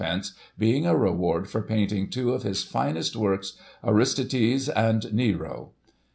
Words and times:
being 0.57 0.87
a 0.87 0.95
reward 0.95 1.47
for 1.47 1.61
painting 1.61 2.09
two 2.09 2.33
of 2.33 2.41
his 2.41 2.63
finest 2.63 3.15
works, 3.15 3.53
* 3.73 3.83
Aristides 3.87 4.67
and 4.67 5.13
Nero.' 5.13 5.73